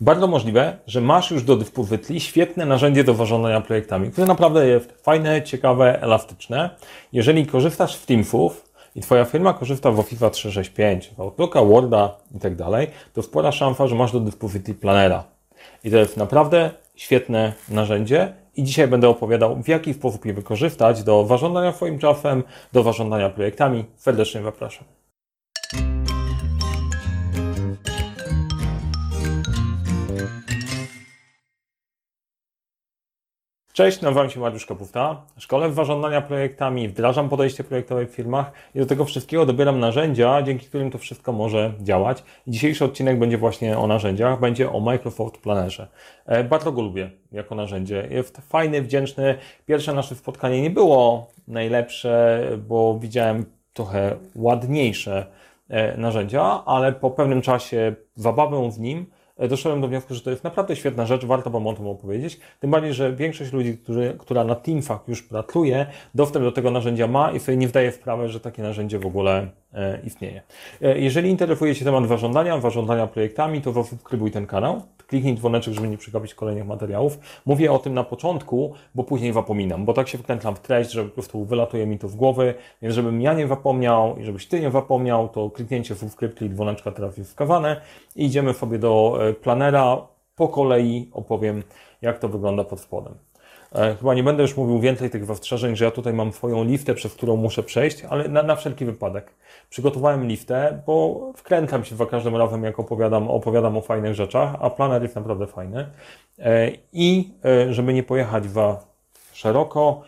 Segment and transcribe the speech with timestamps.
[0.00, 4.92] Bardzo możliwe, że masz już do Wytli świetne narzędzie do warządzania projektami, które naprawdę jest
[5.02, 6.70] fajne, ciekawe, elastyczne.
[7.12, 12.38] Jeżeli korzystasz z Teamsów i Twoja firma korzysta w Office 365, w Outlooka, Worda i
[12.38, 15.24] tak dalej, to spora szansa, że masz do dyspozycji planera.
[15.84, 18.34] I to jest naprawdę świetne narzędzie.
[18.56, 22.42] I dzisiaj będę opowiadał, w jaki sposób je wykorzystać do warządzania swoim czasem,
[22.72, 23.84] do warządzania projektami.
[23.96, 24.84] Serdecznie zapraszam.
[33.74, 35.22] Cześć, nazywam się Mariusz Kapufta.
[35.38, 40.42] Szkole w zarządzania projektami, wdrażam podejście projektowe w firmach i do tego wszystkiego dobieram narzędzia,
[40.42, 42.24] dzięki którym to wszystko może działać.
[42.46, 45.88] Dzisiejszy odcinek będzie właśnie o narzędziach, będzie o Microsoft Plannerze.
[46.26, 48.08] E, bardzo go lubię jako narzędzie.
[48.10, 49.38] Jest fajny, wdzięczny.
[49.66, 55.26] Pierwsze nasze spotkanie nie było najlepsze, bo widziałem trochę ładniejsze
[55.68, 59.06] e, narzędzia, ale po pewnym czasie zabawę w nim
[59.38, 62.40] doszedłem do wniosku, że to jest naprawdę świetna rzecz, warto Wam o tym opowiedzieć.
[62.60, 67.06] Tym bardziej, że większość ludzi, którzy, która na Teamfach już pracuje, dostęp do tego narzędzia
[67.06, 69.48] ma i sobie nie wdaje w sprawę, że takie narzędzie w ogóle e,
[70.04, 70.42] istnieje.
[70.82, 75.88] E, jeżeli interesuje Cię temat warządzania, warządzania projektami, to zasubskrybuj ten kanał kliknij dzwoneczek, żeby
[75.88, 77.18] nie przegapić kolejnych materiałów.
[77.46, 81.04] Mówię o tym na początku, bo później zapominam, bo tak się wkręcam w treść, że
[81.04, 84.60] po prostu wylatuje mi to w głowy, więc żebym ja nie zapomniał i żebyś Ty
[84.60, 87.80] nie zapomniał, to kliknięcie subskrypcji i dzwoneczka teraz jest wskawane
[88.16, 90.06] i idziemy sobie do e, planera.
[90.36, 91.62] Po kolei opowiem,
[92.02, 93.14] jak to wygląda pod spodem.
[93.74, 96.94] E, chyba nie będę już mówił więcej tych zastrzeżeń, że ja tutaj mam swoją liftę,
[96.94, 99.34] przez którą muszę przejść, ale na, na wszelki wypadek.
[99.70, 104.70] Przygotowałem liftę, bo wkręcam się za każdym razem, jak opowiadam, opowiadam o fajnych rzeczach, a
[104.70, 105.86] planer jest naprawdę fajny.
[106.38, 108.80] E, I e, żeby nie pojechać za
[109.32, 110.02] szeroko,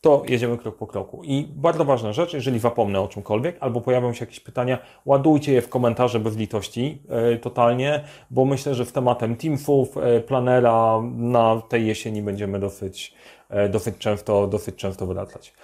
[0.00, 1.24] to jedziemy krok po kroku.
[1.24, 5.62] I bardzo ważna rzecz, jeżeli zapomnę o czymkolwiek, albo pojawią się jakieś pytania, ładujcie je
[5.62, 11.62] w komentarze bez litości, e, totalnie, bo myślę, że w tematem Teamsów, e, planera na
[11.68, 13.14] tej jesieni będziemy dosyć,
[13.50, 15.54] e, dosyć często, dosyć często wracać.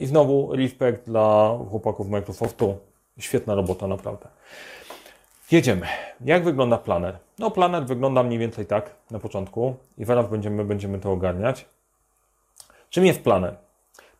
[0.00, 2.76] I znowu respekt dla chłopaków Microsoftu.
[3.18, 4.28] Świetna robota, naprawdę.
[5.50, 5.86] Jedziemy.
[6.24, 7.18] Jak wygląda planer?
[7.38, 11.64] No, planer wygląda mniej więcej tak na początku i zaraz będziemy, będziemy to ogarniać.
[12.90, 13.56] Czym jest planer?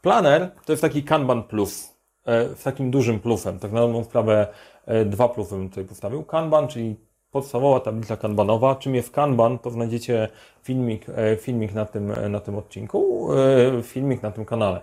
[0.02, 1.92] Planer to jest taki Kanban Plus,
[2.26, 3.58] z e, takim dużym plusem.
[3.58, 4.46] Tak na dobrą sprawę
[4.86, 6.24] e, dwa plusy bym tutaj postawił.
[6.24, 6.96] Kanban, czyli
[7.30, 8.74] podstawowa tablica kanbanowa.
[8.74, 10.28] Czym jest Kanban, to znajdziecie
[10.62, 13.28] filmik, e, filmik na, tym, na tym odcinku,
[13.82, 14.80] filmik na tym kanale.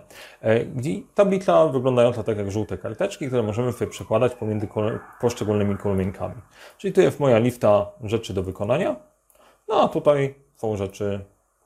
[0.76, 4.68] Gdzie tablica wyglądająca tak jak żółte karteczki, które możemy sobie przekładać pomiędzy
[5.20, 6.34] poszczególnymi kolumienkami.
[6.78, 8.96] Czyli tu jest moja lista rzeczy do wykonania,
[9.68, 11.20] no a tutaj są rzeczy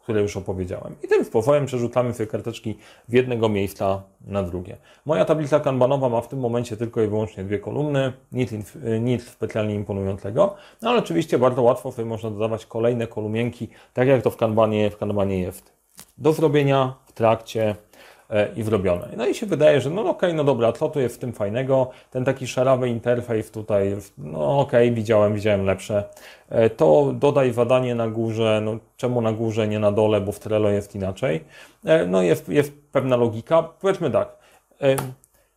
[0.04, 0.96] które już opowiedziałem.
[1.02, 2.78] I tym sposobem przerzucamy sobie karteczki
[3.08, 4.76] w jednego miejsca na drugie.
[5.06, 8.50] Moja tablica kanbanowa ma w tym momencie tylko i wyłącznie dwie kolumny, nic,
[9.00, 14.22] nic specjalnie imponującego, no ale oczywiście bardzo łatwo sobie można dodawać kolejne kolumienki, tak jak
[14.22, 15.72] to w kanbanie, w kanbanie jest.
[16.18, 17.76] Do zrobienia w trakcie
[18.56, 19.08] i wrobione.
[19.16, 21.32] No i się wydaje, że no okej, okay, no dobra, co tu jest w tym
[21.32, 21.90] fajnego?
[22.10, 26.04] Ten taki szarawy interfejs tutaj, no okej, okay, widziałem, widziałem lepsze.
[26.48, 30.38] E, to dodaj zadanie na górze, no czemu na górze, nie na dole, bo w
[30.38, 31.44] Trello jest inaczej.
[31.84, 33.62] E, no jest, jest pewna logika.
[33.62, 34.28] Powiedzmy tak,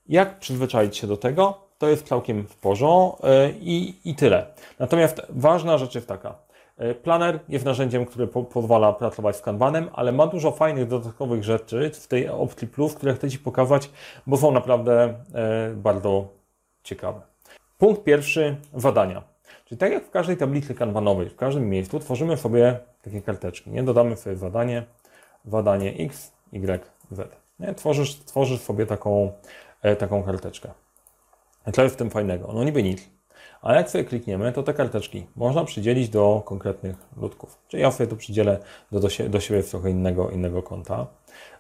[0.10, 1.58] jak przyzwyczaić się do tego?
[1.78, 3.28] To jest całkiem w porządku
[3.62, 4.46] i, i tyle.
[4.80, 6.47] Natomiast ważna rzecz jest taka, E,
[7.04, 11.92] Planner jest narzędziem, które po pozwala pracować z Kanbanem, ale ma dużo fajnych dodatkowych rzeczy
[11.94, 13.90] w tej opcji plus, które chcę Ci pokazać,
[14.28, 16.28] bo są naprawdę e, bardzo
[16.84, 17.22] ciekawe.
[17.78, 19.24] Punkt pierwszy, zadania.
[19.66, 23.72] Czyli tak jak w każdej tablicy kanbanowej, w każdym miejscu tworzymy sobie takie karteczki.
[23.72, 24.84] Nie dodamy sobie zadanie,
[25.46, 27.32] zadanie X, Y, Z.
[27.60, 27.74] Nie?
[27.74, 29.32] Tworzysz, tworzysz sobie taką,
[29.82, 30.70] e, taką karteczkę.
[31.74, 32.52] Co jest w tym fajnego?
[32.54, 33.17] No niby nic.
[33.62, 37.58] A jak sobie klikniemy, to te karteczki można przydzielić do konkretnych ludków.
[37.68, 38.60] Czyli ja sobie to przydzielę
[38.92, 41.08] do, do, do siebie w trochę innego, innego konta.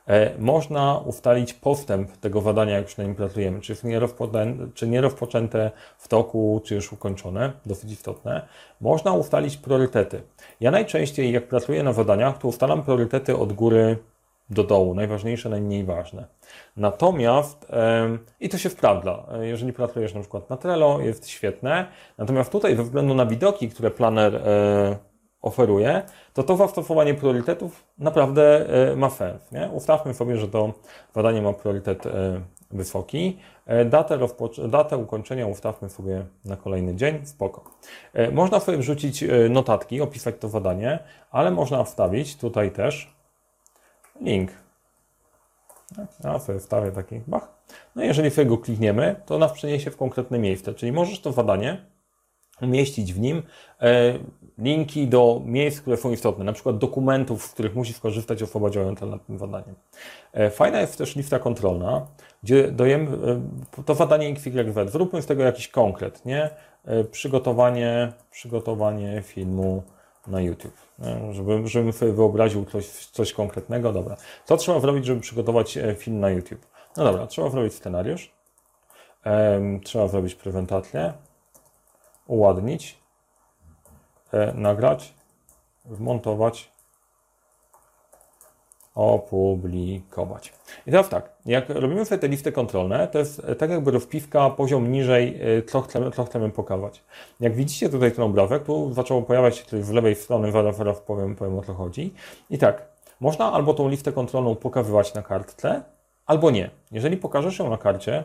[0.07, 4.87] E, można ustalić postęp tego zadania, jak już na nim pracujemy, czy jest nierozpoczęte, czy
[4.87, 8.47] nierozpoczęte w toku, czy już ukończone, dosyć istotne.
[8.81, 10.21] Można ustalić priorytety.
[10.59, 13.97] Ja najczęściej, jak pracuję na zadaniach, to ustalam priorytety od góry
[14.49, 16.27] do dołu, najważniejsze, najmniej ważne.
[16.77, 17.67] Natomiast,
[18.39, 21.85] i to się sprawdza, e, jeżeli pracujesz na przykład na Trello, jest świetne,
[22.17, 24.97] natomiast tutaj ze względu na widoki, które planer e,
[25.41, 26.01] oferuje,
[26.33, 29.51] to to zastosowanie priorytetów naprawdę e, ma sens.
[29.51, 29.69] Nie?
[29.73, 30.73] Ustawmy sobie, że to
[31.15, 32.03] zadanie ma priorytet
[32.71, 33.37] wysoki.
[33.85, 34.19] Datę,
[34.67, 37.63] datę ukończenia ustawmy sobie na kolejny dzień, spoko.
[38.31, 40.99] Można sobie wrzucić notatki, opisać to zadanie,
[41.31, 43.16] ale można wstawić tutaj też
[44.21, 44.51] link.
[46.23, 47.57] Ja sobie wstawię taki bach.
[47.95, 50.73] No i jeżeli sobie go klikniemy, to nas przeniesie w konkretne miejsce.
[50.73, 51.85] Czyli możesz to zadanie
[52.61, 53.43] umieścić w nim
[53.81, 54.13] e,
[54.57, 59.05] linki do miejsc, które są istotne, na przykład dokumentów, z których musi skorzystać osoba działająca
[59.05, 59.75] nad tym zadaniem.
[60.33, 62.07] E, fajna jest też lista kontrolna,
[62.43, 63.17] gdzie dajemy
[63.77, 64.91] e, to zadanie XYZ.
[64.91, 66.49] Zróbmy z tego jakiś konkret, nie?
[67.11, 69.83] Przygotowanie, przygotowanie filmu
[70.27, 70.77] na YouTube.
[71.31, 74.17] Żeby, żebym sobie wyobraził coś, coś konkretnego, dobra.
[74.45, 76.65] Co trzeba zrobić, żeby przygotować film na YouTube?
[76.97, 78.31] No dobra, trzeba zrobić scenariusz,
[79.83, 81.13] trzeba zrobić prezentację,
[82.27, 82.97] uładnić,
[84.33, 85.13] e, nagrać,
[85.85, 86.71] wmontować,
[88.97, 90.53] opublikować.
[90.87, 94.49] I teraz tak, jak robimy sobie te listy kontrolne, to jest e, tak jakby rozpiwka
[94.49, 97.03] poziom niżej, e, co chcemy, co chcemy pokazać.
[97.39, 100.99] Jak widzicie tutaj ten obrazek, tu zaczęło pojawiać się tutaj z lewej strony, zaraz, zaraz
[100.99, 102.13] powiem, powiem o co chodzi.
[102.49, 102.85] I tak,
[103.19, 105.81] można albo tą listę kontrolną pokazywać na kartce,
[106.25, 106.69] albo nie.
[106.91, 108.23] Jeżeli pokażesz ją na karcie,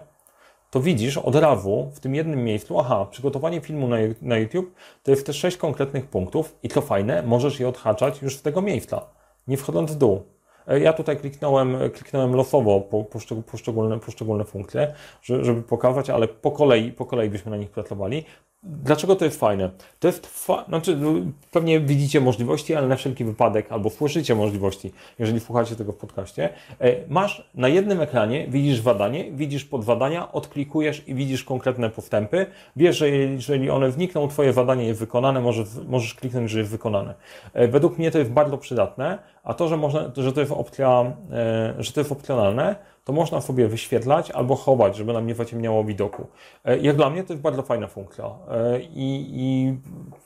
[0.70, 5.10] to widzisz od razu w tym jednym miejscu, aha, przygotowanie filmu na, na YouTube to
[5.10, 9.06] jest te sześć konkretnych punktów i co fajne, możesz je odhaczać już z tego miejsca,
[9.48, 10.31] nie wchodząc w dół.
[10.68, 13.04] E, ja tutaj kliknąłem, kliknąłem losowo po,
[13.50, 18.24] poszczególne, poszczególne funkcje, żeby pokazać, ale po kolei, po kolei byśmy na nich pracowali.
[18.64, 19.70] Dlaczego to jest fajne?
[20.00, 21.12] To jest, fa znaczy, no,
[21.50, 26.48] pewnie widzicie możliwości, ale na wszelki wypadek, albo słyszycie możliwości, jeżeli słuchacie tego w podcaście.
[26.80, 32.46] E, masz na jednym ekranie, widzisz zadanie, widzisz podwadania, odklikujesz i widzisz konkretne postępy.
[32.76, 37.14] Wiesz, że jeżeli one wnikną, twoje zadanie jest wykonane, możesz, możesz kliknąć, że jest wykonane.
[37.54, 41.12] E, według mnie to jest bardzo przydatne, a to, że, można, że to jest opcja,
[41.32, 45.84] e, że to jest opcjonalne, to można sobie wyświetlać albo chować, żeby nam nie zaciemniało
[45.84, 46.26] widoku.
[46.64, 49.76] E, jak dla mnie to jest bardzo fajna funkcja e, i, i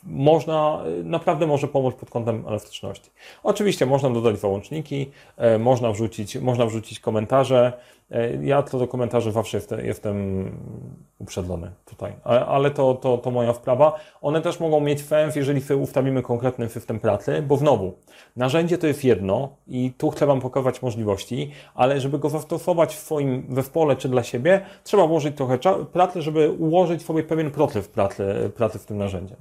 [0.05, 3.11] można, naprawdę może pomóc pod kątem elastyczności.
[3.43, 5.11] Oczywiście można dodać załączniki,
[5.58, 7.73] można wrzucić, można wrzucić komentarze,
[8.11, 10.44] E, ja co do komentarzy zawsze jestem, jestem
[11.18, 13.92] uprzedzony tutaj, ale, to, to, to moja wprawa.
[14.22, 17.92] One też mogą mieć sens, jeżeli ustawimy konkretny system pracy, bo znowu,
[18.36, 22.98] narzędzie to jest jedno i tu chcę Wam pokazać możliwości, ale żeby go zastosować w
[22.98, 25.58] swoim zespole czy dla siebie, trzeba włożyć trochę
[25.92, 29.36] pracy, żeby ułożyć sobie pewien proces pracy, pracy z tym narzędziem.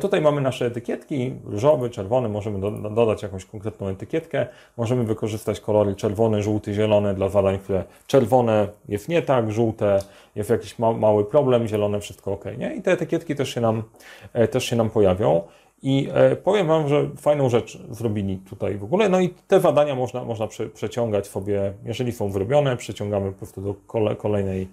[0.00, 4.46] Tutaj mamy nasze etykietki, różowy, czerwony, możemy do, dodać jakąś konkretną etykietkę,
[4.76, 9.98] możemy wykorzystać kolory czerwony, żółty, zielony dla zadań, które czerwone jest nie tak, żółte
[10.34, 12.44] jest jakiś ma mały problem, zielone wszystko ok.
[12.58, 12.74] Nie?
[12.74, 13.82] I te etykietki też się nam,
[14.32, 15.42] e, też się nam pojawią.
[15.82, 19.08] I e, powiem Wam, że fajną rzecz zrobili tutaj w ogóle.
[19.08, 23.60] No i te zadania można, można prze, przeciągać sobie, jeżeli są wyrobione, przeciągamy po prostu
[23.60, 24.68] do kole, kolejnej,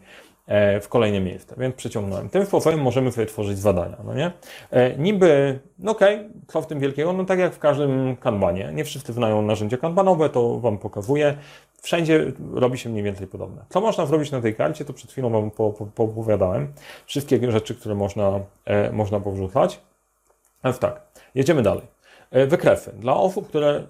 [0.81, 2.29] w kolejne miejsce, więc przeciągnąłem.
[2.29, 4.31] Tym sposobem możemy sobie tworzyć zadania, no nie?
[4.71, 7.13] E, niby, no okej, okay, co w tym wielkiego?
[7.13, 8.71] No tak jak w każdym kanbanie.
[8.73, 11.37] Nie wszyscy znają narzędzia kanbanowe, to Wam pokazuję.
[11.81, 13.65] Wszędzie robi się mniej więcej podobne.
[13.69, 15.51] Co można zrobić na tej karcie, to przed chwilą Wam
[15.95, 16.67] poopowiadałem.
[16.67, 19.79] Po, po Wszystkie rzeczy, które można, e, można powrzucać.
[20.63, 21.01] Więc tak,
[21.35, 21.83] jedziemy dalej.
[22.31, 22.91] E, wykresy.
[22.93, 23.83] Dla osób, które e,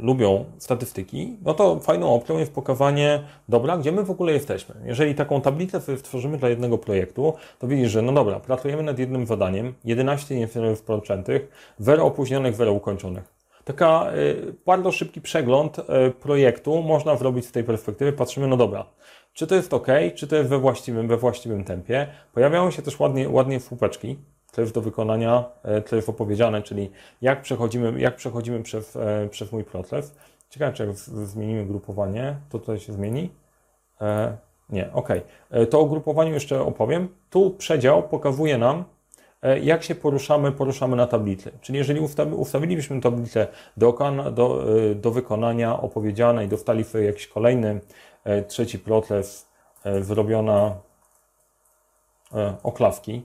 [0.00, 4.74] lubią statystyki, no to fajną opcją jest pokazanie, dobra, gdzie my w ogóle jesteśmy.
[4.84, 8.98] Jeżeli taką tablicę sobie stworzymy dla jednego projektu, to widzisz, że no dobra, pracujemy nad
[8.98, 13.36] jednym zadaniem, 11 nieprocentych, 0 opóźnionych, 0 ukończonych.
[13.64, 18.12] Taka y, bardzo szybki przegląd y, projektu można zrobić z tej perspektywy.
[18.12, 18.86] Patrzymy, no dobra,
[19.32, 22.06] czy to jest ok, czy to jest we właściwym, we właściwym tempie.
[22.32, 24.16] Pojawiają się też ładnie, ładnie słupeczki,
[24.60, 25.44] jest do wykonania,
[25.92, 26.90] y, jest opowiedziane, czyli
[27.22, 28.98] jak przechodzimy, jak przechodzimy przez,
[29.30, 30.14] przez mój proces.
[30.50, 33.30] Ciekawe, czy jak zmienimy grupowanie, to tutaj się zmieni.
[34.00, 34.36] E,
[34.70, 35.08] nie, ok.
[35.70, 37.08] To o grupowaniu jeszcze opowiem.
[37.30, 38.84] Tu przedział pokazuje nam,
[39.42, 41.52] E, jak się poruszamy, poruszamy na tablicy.
[41.60, 42.00] Czyli jeżeli
[42.36, 43.92] ustawilibyśmy tablicę do,
[44.32, 47.80] do, e, do wykonania opowiedzianej, dostali sobie jakiś kolejny,
[48.24, 49.46] e, trzeci proces,
[50.00, 50.76] zrobiona
[52.62, 53.22] oklawki,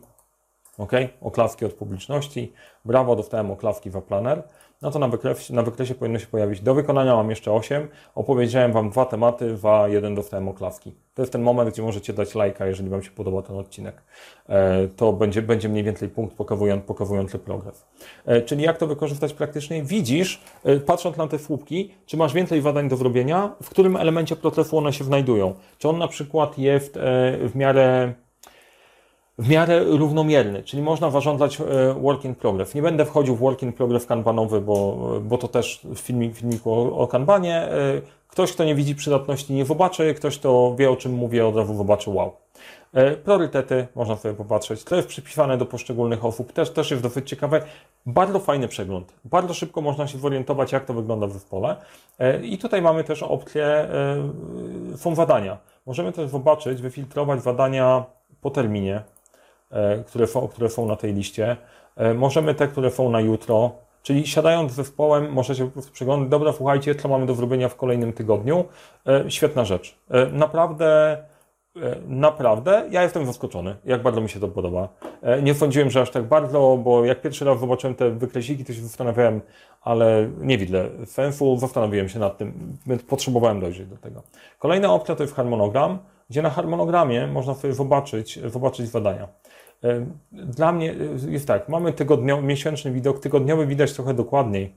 [0.82, 0.92] ok?
[1.22, 2.54] Oklawki od publiczności.
[2.86, 4.44] Brawo, dostałem oklawki w Planer
[4.82, 6.62] no to na wykresie, na wykresie powinno się pojawić.
[6.62, 7.88] Do wykonania mam jeszcze 8.
[8.16, 10.94] Opowiedziałem Wam dwa tematy, dwa, jeden dostałem oklavki.
[11.14, 14.02] To jest ten moment, gdzie możecie dać lajka, jeżeli Wam się podoba ten odcinek.
[14.50, 17.86] E, to będzie, będzie mniej więcej punkt pokazujący, pokazujący progres.
[18.26, 19.84] E, czyli jak to wykorzystać praktycznie?
[19.84, 24.36] Widzisz, e, patrząc na te słupki, czy masz więcej zadań do zrobienia, w którym elemencie
[24.36, 25.56] procesu one się znajdują.
[25.78, 27.00] Czy on na przykład jest
[27.44, 28.14] w miarę
[29.42, 32.76] w miarę równomierny, czyli można zarządzać e, work in progress.
[32.76, 36.98] Nie będę wchodził w work in progress kanbanowy, bo, bo to też filmik, filmiku o,
[36.98, 37.56] o kanbanie.
[37.56, 41.56] E, ktoś, kto nie widzi przydatności, nie zobaczy, ktoś, kto wie, o czym mówię, od
[41.56, 42.32] razu zobaczy wow.
[42.94, 44.84] E, priorytety można sobie popatrzeć.
[44.84, 47.62] To jest przypisane do poszczególnych osób, też, też jest dosyć ciekawe.
[48.06, 49.14] Bardzo fajny przegląd.
[49.26, 51.76] Bardzo szybko można się zorientować, jak to wygląda w zespole.
[52.44, 53.88] I tutaj mamy też opcję,
[54.96, 55.58] są zadania.
[55.86, 58.06] Możemy też zobaczyć, wyfiltrować zadania
[58.42, 59.04] po terminie,
[60.08, 61.58] które, które są na tej liście.
[62.16, 63.72] Możemy te, które są na jutro,
[64.04, 67.76] Czyli siadając z zespołem, możecie po prostu przeglądać, dobra, słuchajcie, co mamy do zrobienia w
[67.76, 68.66] kolejnym tygodniu.
[69.28, 69.96] Świetna rzecz.
[70.32, 71.18] Naprawdę
[71.76, 74.90] E, naprawdę, ja jestem zaskoczony, jak bardzo mi się to podoba.
[75.22, 78.74] E, nie sądziłem, że aż tak bardzo, bo jak pierwszy raz zobaczyłem te wykresiki, to
[78.74, 79.42] się zastanawiałem,
[79.82, 84.24] ale nie widzę sensu, zastanowiłem się nad tym, więc potrzebowałem dojrzeć do tego.
[84.60, 86.00] Kolejna opcja to jest harmonogram,
[86.30, 89.28] gdzie na harmonogramie można sobie zobaczyć, zobaczyć zadania.
[89.84, 90.96] E, dla mnie
[91.30, 94.74] jest tak, mamy tygodniowy, miesięczny widok, tygodniowy widać trochę dokładniej,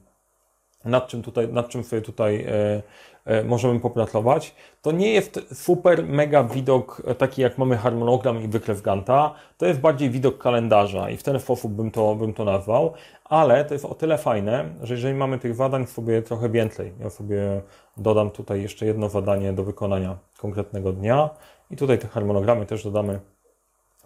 [0.84, 2.82] nad czym, tutaj, nad czym sobie tutaj e,
[3.24, 4.54] e, możemy popracować.
[4.82, 9.34] To nie jest super mega widok e, taki jak mamy harmonogram i wykres Ganta.
[9.58, 12.92] To jest bardziej widok kalendarza i w ten sposób bym to, bym to nazwał,
[13.24, 17.10] ale to jest o tyle fajne, że jeżeli mamy tych zadań sobie trochę więcej, ja
[17.10, 17.62] sobie
[17.96, 21.30] dodam tutaj jeszcze jedno zadanie do wykonania konkretnego dnia
[21.70, 23.20] i tutaj te harmonogramy też dodamy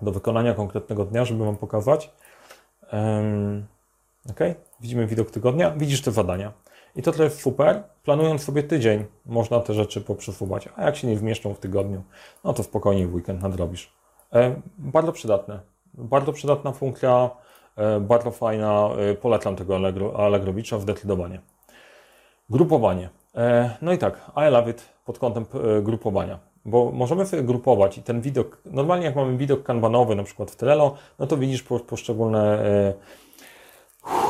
[0.02, 2.10] do wykonania konkretnego dnia, żeby Wam pokazać.
[4.30, 4.40] Ok,
[4.80, 6.52] widzimy widok tygodnia, widzisz te zadania.
[6.96, 7.82] I to jest super.
[8.04, 10.68] Planując sobie tydzień, można te rzeczy poprzesuwać.
[10.76, 12.02] A jak się nie wmieszczą w tygodniu,
[12.44, 13.92] no to spokojnie w weekend nadrobisz.
[14.78, 15.60] Bardzo przydatne.
[15.94, 17.30] Bardzo przydatna funkcja,
[17.76, 18.88] e, bardzo fajna.
[19.10, 21.40] E, polecam tego Allegro, Allegrowicza zdecydowanie.
[22.50, 23.10] Grupowanie.
[23.34, 25.44] E, no i tak, I love it pod kątem
[25.82, 26.38] grupowania.
[26.68, 30.56] Bo możemy sobie grupować i ten widok, normalnie jak mamy widok kanbanowy, na przykład w
[30.56, 32.94] Trello, no to widzisz poszczególne e,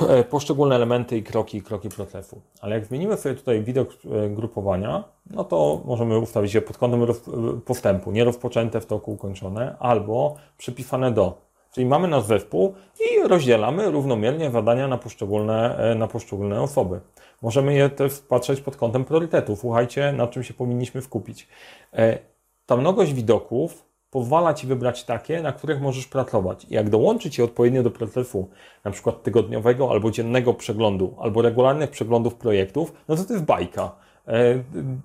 [0.09, 2.41] E, poszczególne elementy i kroki, kroki procesu.
[2.61, 3.89] Ale jak zmienimy sobie tutaj widok
[4.25, 7.07] e, grupowania, no to możemy ustawić je pod kątem
[7.65, 11.39] postępu, nie rozpoczęte w toku ukończone, albo przypisane do.
[11.73, 17.01] Czyli mamy nasz zespół i rozdzielamy równomiernie zadania na poszczególne, na poszczególne osoby.
[17.43, 19.61] Możemy je też patrzeć pod kątem priorytetów.
[19.61, 21.49] Słuchajcie, na czym się powinniśmy skupić.
[22.67, 26.65] Ta mnogość widoków pozwala Ci wybrać takie, na których możesz pracować.
[26.65, 28.49] I jak dołączyć je odpowiednio do procesu,
[28.85, 33.93] na przykład tygodniowego albo dziennego przeglądu, albo regularnych przeglądów projektów, no to to jest bajka.
[34.29, 34.63] E,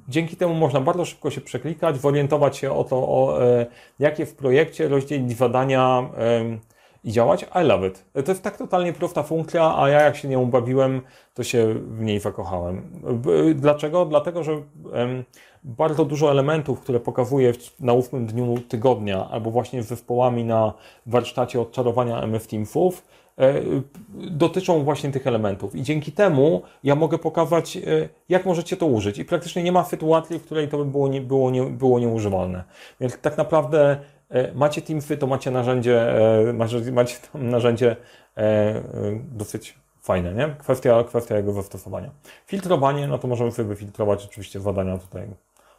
[0.08, 3.66] dzięki temu można bardzo szybko się przeklikać, zorientować się o to, o, e,
[4.00, 6.10] jakie w projekcie rozdzielić zadania
[7.04, 7.46] i działać.
[7.62, 8.06] I love it.
[8.26, 11.02] To jest tak totalnie prosta funkcja, a ja jak się nią bawiłem,
[11.34, 13.02] to się w niej zakochałem.
[13.56, 14.06] Dlaczego?
[14.06, 14.62] Dlatego, że
[15.64, 20.74] bardzo dużo elementów, które pokazuję na ósmym dniu tygodnia, albo właśnie z zespołami na
[21.06, 23.06] warsztacie odczarowania MF Teamsów,
[24.14, 25.76] dotyczą właśnie tych elementów.
[25.76, 27.82] I dzięki temu ja mogę pokazać, e,
[28.30, 29.18] jak możecie to użyć.
[29.18, 32.64] I praktycznie nie ma sytuacji, w której to by było, nie, było, nie, było nieużywalne.
[33.02, 33.98] Więc tak naprawdę
[34.30, 36.14] e, macie Teamsy, to macie narzędzie,
[36.54, 37.96] macie, macie narzędzie
[39.32, 40.56] dosyć fajne, nie?
[40.60, 42.12] Kwestia, kwestia jego zastosowania.
[42.46, 45.28] Filtrowanie, no to możemy sobie wyfiltrować oczywiście zadania tutaj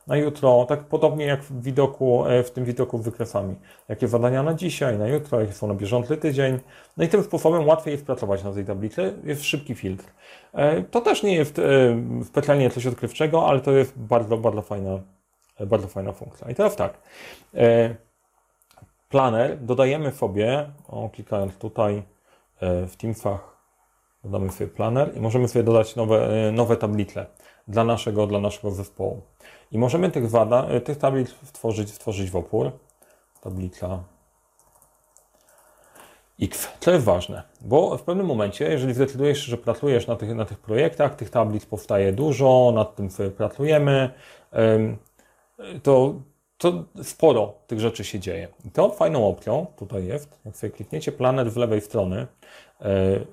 [0.06, 3.54] na jutro, tak podobnie jak w widoku, e, w tym widoku wykresami.
[3.88, 6.58] Jakie zadania na dzisiaj, na jutro, jakie są na bieżący tydzień.
[6.96, 10.04] No i tym sposobem łatwiej jest pracować na tej tablicy, jest szybki filtr.
[10.52, 11.62] E, to też nie jest e,
[12.24, 14.98] specjalnie coś odkrywczego, ale to jest bardzo, bardzo fajna,
[15.66, 16.50] bardzo fajna funkcja.
[16.50, 16.98] I teraz tak,
[19.08, 22.02] planer dodajemy sobie, o, klikając tutaj
[22.60, 23.56] w Teamsach,
[24.24, 27.26] dodamy sobie planer i możemy sobie dodać nowe, nowe tablice
[27.68, 29.20] dla naszego, dla naszego zespołu.
[29.72, 32.70] I możemy tych, e, tych tablic stworzyć, stworzyć w opór.
[33.40, 34.02] Tablica
[36.42, 36.68] X.
[36.80, 40.58] Co jest ważne, bo w pewnym momencie, jeżeli zdecydujesz, że pracujesz na tych, na tych
[40.58, 44.10] projektach, tych tablic powstaje dużo, nad tym sobie pracujemy,
[45.82, 46.14] to,
[46.58, 48.48] to sporo tych rzeczy się dzieje.
[48.64, 52.26] I to fajną opcją tutaj jest, jak sobie klikniecie planet w lewej strony e,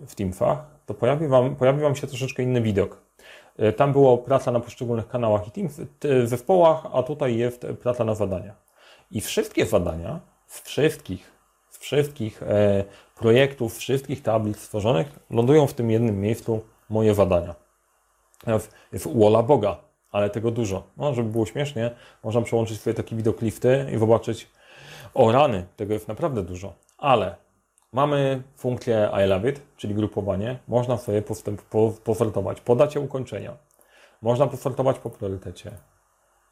[0.07, 3.01] w Teamsach, to pojawi Wam, pojawi Wam się troszeczkę inny widok.
[3.58, 5.70] E, tam było praca na poszczególnych kanałach i team,
[6.25, 8.55] zespołach, a tutaj jest praca na zadania.
[9.12, 11.31] I wszystkie zadania z wszystkich,
[11.70, 12.84] z wszystkich e,
[13.15, 17.55] projektów, wszystkich tablic stworzonych lądują w tym jednym miejscu moje zadania.
[18.48, 18.67] W,
[19.20, 19.77] Walla Boga,
[20.12, 20.84] ale tego dużo.
[20.98, 21.91] No, żeby było śmiesznie,
[22.24, 24.48] można przełączyć sobie taki widok lifty i zobaczyć,
[25.13, 26.74] o rany, tego jest naprawdę dużo.
[26.98, 27.36] Ale
[27.93, 30.60] Mamy funkcję I love it, czyli grupowanie.
[30.67, 31.21] Można sobie
[31.69, 33.57] po, posortować po dacie ukończenia.
[34.21, 35.71] Można posortować po priorytecie.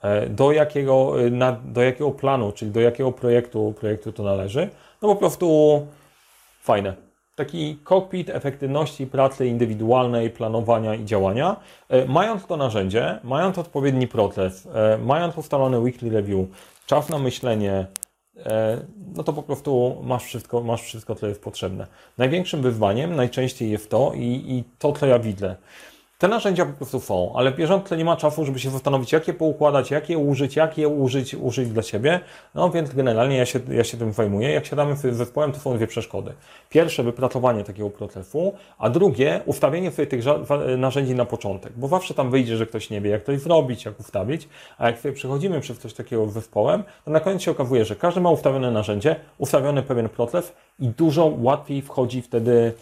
[0.01, 4.69] E, do jakiego, e, na, do jakiego planu, czyli do jakiego projektu, projektu to należy.
[5.01, 5.87] No po prostu
[6.61, 6.95] fajne.
[7.35, 11.55] Taki kokpit efektywności pracy indywidualnej, planowania i działania.
[11.89, 14.67] E, mając to narzędzie, mając odpowiedni proces,
[15.05, 16.47] mając ustalony weekly review,
[16.85, 18.08] czas na myślenie, E,
[19.15, 21.87] no to po prostu masz wszystko, masz wszystko, co jest potrzebne.
[22.17, 25.55] Największym wyzwaniem najczęściej jest to i, i to, co ja widzę.
[26.19, 29.27] Te narzędzia po prostu są, ale bieżąc tyle nie ma czasu, żeby się zastanowić, jak
[29.27, 32.19] je poukładać, jak je użyć, jak je użyć, użyć dla siebie.
[32.55, 34.51] No więc generalnie ja się, ja się tym zajmuję.
[34.51, 36.33] Jak siadamy z zespołem, to są dwie przeszkody.
[36.69, 40.21] Pierwsze, wypracowanie takiego procesu, a drugie, ustawienie sobie tych
[40.77, 43.99] narzędzi na początek, bo zawsze tam wyjdzie, że ktoś nie wie, jak coś zrobić, jak
[43.99, 47.85] ustawić, a jak sobie przechodzimy przez coś takiego z zespołem, to na koniec się okazuje,
[47.85, 52.73] że każdy ma ustawione narzędzie, ustawiony pewien proces i dużo łatwiej wchodzi wtedy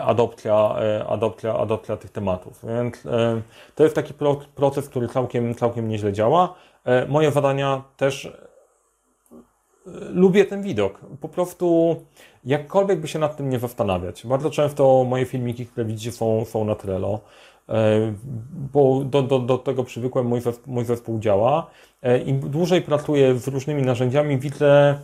[0.00, 2.64] adopcja, e, adopcja, adopcja tych tematów.
[2.68, 3.42] Więc e,
[3.74, 4.14] to jest taki
[4.54, 6.54] proces, który całkiem, całkiem nieźle działa.
[7.08, 8.32] Moje zadania też
[10.10, 11.00] lubię ten widok.
[11.20, 11.96] Po prostu
[12.44, 14.26] jakkolwiek by się nad tym nie zastanawiać.
[14.26, 17.20] Bardzo często moje filmiki, które widzicie są, są na Trello,
[18.72, 21.70] bo do, do, do tego przywykłem, mój zespół, mój zespół działa.
[22.26, 24.98] Im dłużej pracuję z różnymi narzędziami, widzę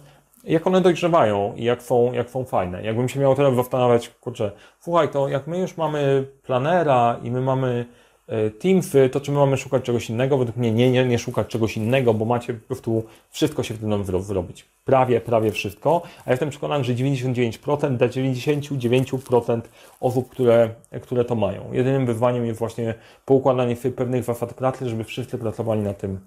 [0.44, 2.82] jak one dojrzewają i jak są, jak są fajne.
[2.82, 7.40] Jakbym się miał teraz zastanawiać, kurczę, słuchaj, to jak my już mamy planera i my
[7.40, 7.86] mamy
[8.26, 10.38] e, Teamsy, to czy my mamy szukać czegoś innego?
[10.38, 13.78] Według mnie nie, nie, nie szukać czegoś innego, bo macie po prostu wszystko się w
[13.78, 14.66] tym zrobić.
[14.84, 16.02] Prawie, prawie wszystko.
[16.26, 19.60] A jestem przekonany, że 99% dla 99%
[20.00, 20.70] osób, które,
[21.02, 21.72] które to mają.
[21.72, 26.20] Jedynym wyzwaniem jest właśnie poukładanie pewnych zasad pracy, żeby wszyscy pracowali na tym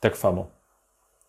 [0.00, 0.59] tak samo.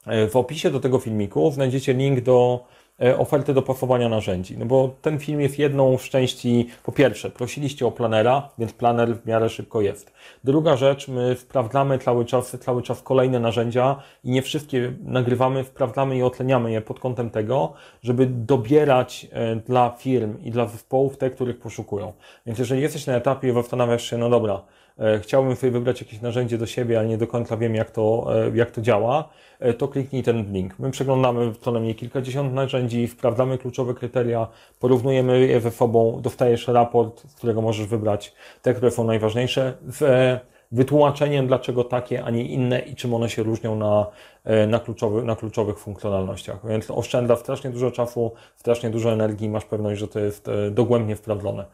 [0.07, 2.65] E, w opisie do tego filmiku znajdziecie link do
[3.01, 4.57] e, oferty do pasowania narzędzi.
[4.57, 9.17] No bo ten film jest jedną z części, po pierwsze, prosiliście o planera, więc planer
[9.17, 10.13] w miarę szybko jest.
[10.43, 16.17] Druga rzecz, my sprawdzamy cały czas, cały czas kolejne narzędzia i nie wszystkie nagrywamy, sprawdzamy
[16.17, 21.29] i otleniamy je pod kątem tego, żeby dobierać e, dla firm i dla zespołów te,
[21.29, 22.13] których poszukują.
[22.45, 24.61] Więc jeżeli jesteś na etapie i zastanawiasz się, no dobra,
[25.21, 28.57] chciałbym sobie wybrać jakieś narzędzie do siebie, ale nie do końca wiem, jak to, e,
[28.57, 29.29] jak to działa,
[29.59, 30.79] e, to kliknij ten link.
[30.79, 34.47] My przeglądamy co najmniej kilkadziesiąt narzędzi, sprawdzamy kluczowe kryteria,
[34.79, 39.73] porównujemy je ze sobą, dostajesz raport, z którego możesz wybrać te, które są najważniejsze.
[39.81, 40.01] W
[40.71, 44.07] wytłumaczeniem, dlaczego takie, a nie inne i czym one się różnią na,
[44.43, 46.67] e, na, kluczowy, na kluczowych funkcjonalnościach.
[46.67, 51.15] Więc oszczędza strasznie dużo czasu, strasznie dużo energii, masz pewność, że to jest e, dogłębnie
[51.15, 51.65] sprawdzone.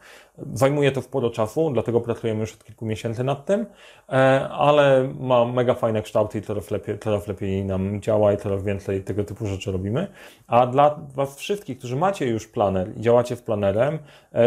[0.52, 3.66] Zajmuje to sporo czasu, dlatego pracujemy już od kilku miesięcy nad tym,
[4.08, 8.62] e, ale ma mega fajne kształty i coraz lepiej, coraz lepiej nam działa i coraz
[8.62, 10.06] więcej tego typu rzeczy robimy.
[10.46, 13.98] A dla Was wszystkich, którzy macie już planer i działacie z planerem,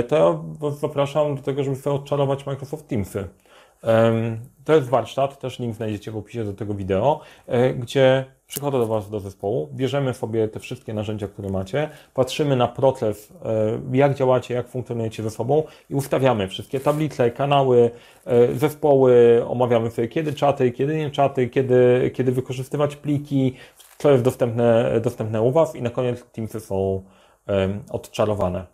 [0.07, 0.43] to
[0.79, 3.27] zapraszam do tego, żeby sobie odczarować Microsoft Teamsy.
[4.65, 8.87] To jest warsztat, też link znajdziecie w opisie do tego wideo, e, gdzie przychodzę do
[8.87, 14.15] Was do zespołu, bierzemy sobie te wszystkie narzędzia, które macie, patrzymy na proces, e, jak
[14.15, 17.91] działacie, jak funkcjonujecie ze sobą i ustawiamy wszystkie tablice, kanały,
[18.25, 23.55] e, zespoły, omawiamy sobie kiedy czaty, kiedy nie czaty, kiedy, kiedy wykorzystywać pliki,
[23.97, 27.03] co jest dostępne, dostępne u Was i na koniec Teamsy są
[27.89, 28.65] odczarowane.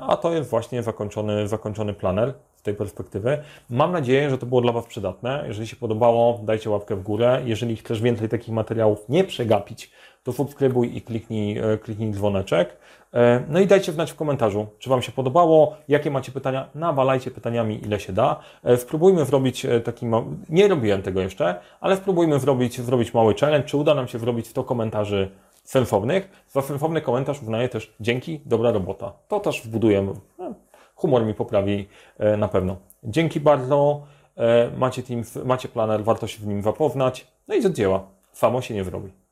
[0.00, 2.34] A to jest właśnie zakończony, zakończony planer
[2.64, 3.38] tej perspektywy.
[3.70, 5.44] Mam nadzieję, że to było dla Was przydatne.
[5.46, 7.42] Jeżeli się podobało, dajcie łapkę w górę.
[7.44, 9.90] Jeżeli chcesz więcej takich materiałów nie przegapić,
[10.22, 12.76] to subskrybuj i kliknij, e, kliknij dzwoneczek.
[13.14, 17.30] E, no i dajcie znać w komentarzu, czy Wam się podobało, jakie macie pytania, nawalajcie
[17.30, 18.40] pytaniami ile się da.
[18.64, 23.68] E, spróbujmy zrobić taki mały, nie robiłem tego jeszcze, ale spróbujmy zrobić, zrobić mały challenge,
[23.68, 25.30] czy uda nam się zrobić 100 komentarzy
[25.64, 26.44] sensownych.
[26.48, 29.12] Za sensowny komentarz uznaję też dzięki, dobra robota.
[29.28, 30.12] To też wbudujemy
[30.94, 32.76] humor mi poprawi e, na pewno.
[33.04, 34.06] Dzięki bardzo.
[34.36, 37.26] E, macie, team, macie planer, warto się w nim zapoznać.
[37.48, 38.06] No i do dzieła.
[38.32, 39.23] Samo się nie zrobi.